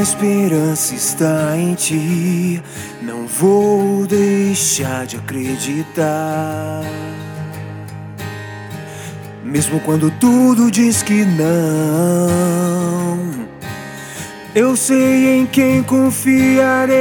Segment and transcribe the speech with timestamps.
[0.00, 2.62] Minha esperança está em ti,
[3.02, 6.80] não vou deixar de acreditar.
[9.44, 12.30] Mesmo quando tudo diz que não,
[14.54, 16.96] eu sei em quem confiarei.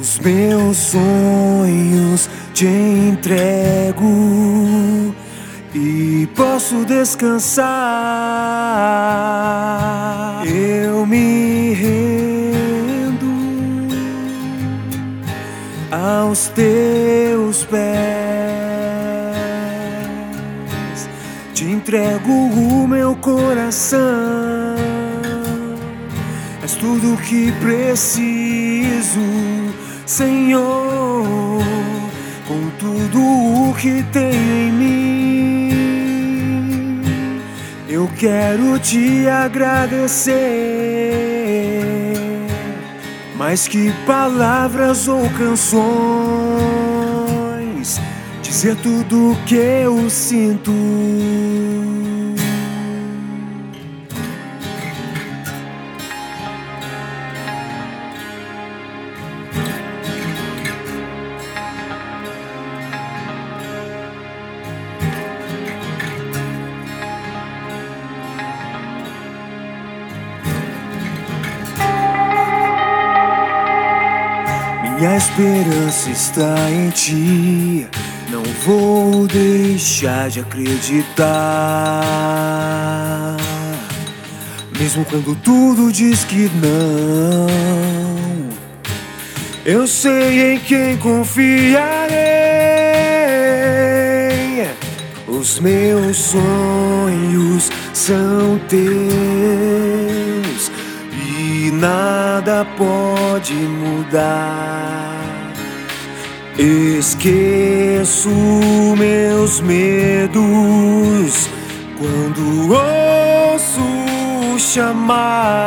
[0.00, 4.04] Os meus sonhos te entrego
[5.74, 7.64] e posso descansar.
[11.14, 13.32] Me rendo
[15.92, 17.78] aos teus pés,
[21.54, 24.00] te entrego o meu coração.
[26.64, 29.20] És tudo que preciso,
[30.06, 31.62] Senhor,
[32.48, 33.20] com tudo
[33.70, 35.13] o que tem em mim.
[38.04, 40.34] Eu quero te agradecer,
[43.34, 45.88] mais que palavras ou canções,
[48.42, 50.70] dizer tudo que eu sinto.
[75.04, 77.86] Minha esperança está em ti,
[78.30, 81.26] não vou deixar de acreditar.
[84.78, 87.48] Mesmo quando tudo diz que não,
[89.66, 92.14] eu sei em quem confiarei.
[95.28, 100.03] Os meus sonhos são teus
[101.70, 105.24] nada pode mudar.
[106.58, 108.30] Esqueço
[108.96, 110.34] meus medos
[111.98, 113.80] quando ouço
[114.58, 115.64] chamar.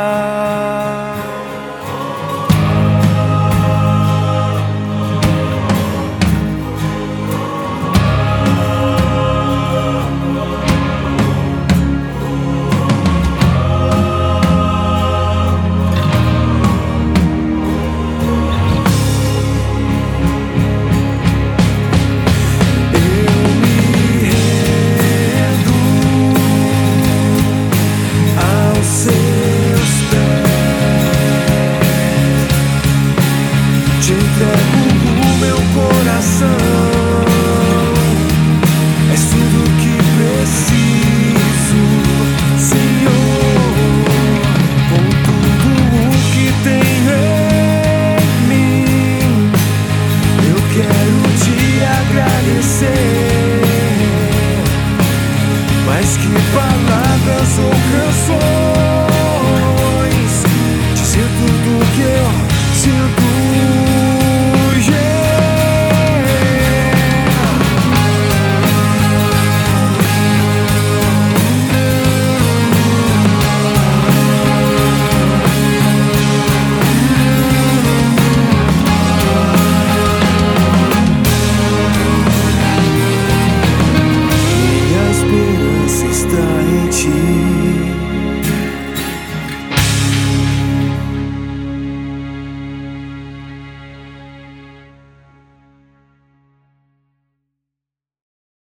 [34.28, 36.77] Entrego o meu coração.